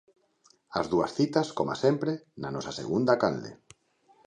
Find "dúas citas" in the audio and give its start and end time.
0.93-1.47